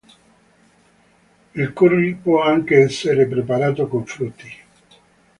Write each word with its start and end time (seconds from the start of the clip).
Il 1.53 1.73
curry 1.73 2.15
può 2.15 2.41
anche 2.41 2.79
essere 2.79 3.27
preparato 3.27 3.87
con 3.87 4.03
frutti. 4.03 4.49